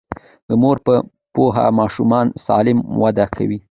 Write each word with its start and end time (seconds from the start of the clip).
د 0.47 0.49
مور 0.61 0.77
په 0.85 0.93
پوهه 1.33 1.65
ماشومان 1.79 2.27
سالم 2.45 2.77
وده 3.01 3.25
کوي. 3.35 3.57